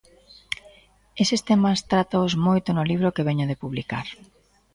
[1.23, 4.07] Eses temas trátoos moito no libro que veño de publicar.